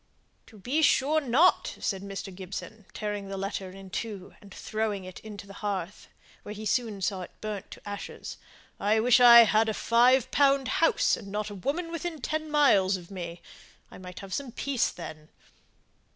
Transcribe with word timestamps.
"To 0.47 0.57
be 0.57 0.81
sure 0.81 1.21
not," 1.21 1.77
said 1.79 2.01
Mr. 2.01 2.33
Gibson, 2.33 2.85
tearing 2.91 3.27
the 3.27 3.37
letter 3.37 3.69
in 3.69 3.91
two, 3.91 4.33
and 4.41 4.51
throwing 4.51 5.03
it 5.03 5.19
into 5.19 5.45
the 5.45 5.53
hearth, 5.61 6.07
where 6.41 6.55
he 6.55 6.65
soon 6.65 7.01
saw 7.03 7.21
it 7.21 7.29
burnt 7.39 7.69
to 7.69 7.87
ashes. 7.87 8.37
"I 8.79 8.99
wish 8.99 9.19
I'd 9.19 9.69
a 9.69 9.75
five 9.75 10.31
pound 10.31 10.67
house 10.81 11.15
and 11.15 11.27
not 11.27 11.51
a 11.51 11.53
woman 11.53 11.91
within 11.91 12.19
ten 12.19 12.49
miles 12.49 12.97
of 12.97 13.11
me. 13.11 13.43
I 13.91 13.99
might 13.99 14.21
have 14.21 14.33
some 14.33 14.51
peace 14.51 14.89
then." 14.89 15.29